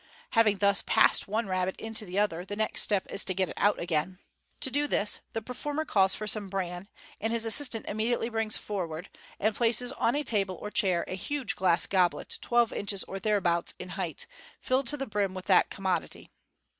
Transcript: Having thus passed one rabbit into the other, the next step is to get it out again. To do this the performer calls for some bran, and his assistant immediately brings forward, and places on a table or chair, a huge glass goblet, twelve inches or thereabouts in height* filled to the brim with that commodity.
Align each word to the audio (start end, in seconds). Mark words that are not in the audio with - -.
Having 0.31 0.57
thus 0.57 0.81
passed 0.81 1.27
one 1.27 1.45
rabbit 1.45 1.75
into 1.79 2.05
the 2.05 2.17
other, 2.17 2.43
the 2.43 2.55
next 2.55 2.81
step 2.81 3.05
is 3.11 3.23
to 3.23 3.35
get 3.35 3.49
it 3.49 3.55
out 3.59 3.79
again. 3.79 4.17
To 4.61 4.71
do 4.71 4.87
this 4.87 5.19
the 5.33 5.43
performer 5.43 5.85
calls 5.85 6.15
for 6.15 6.25
some 6.25 6.49
bran, 6.49 6.87
and 7.19 7.31
his 7.31 7.45
assistant 7.45 7.85
immediately 7.87 8.27
brings 8.27 8.57
forward, 8.57 9.11
and 9.39 9.53
places 9.53 9.91
on 9.91 10.15
a 10.15 10.23
table 10.23 10.55
or 10.55 10.71
chair, 10.71 11.05
a 11.07 11.13
huge 11.13 11.55
glass 11.55 11.85
goblet, 11.85 12.39
twelve 12.41 12.73
inches 12.73 13.03
or 13.03 13.19
thereabouts 13.19 13.75
in 13.77 13.89
height* 13.89 14.25
filled 14.59 14.87
to 14.87 14.97
the 14.97 15.05
brim 15.05 15.35
with 15.35 15.45
that 15.45 15.69
commodity. 15.69 16.31